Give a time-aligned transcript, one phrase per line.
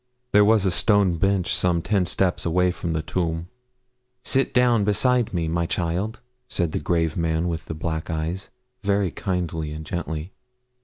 [0.31, 3.49] There was a stone bench some ten steps away from the tomb.
[4.23, 8.49] 'Sit down beside me, my child,' said the grave man with the black eyes,
[8.81, 10.33] very kindly and gently.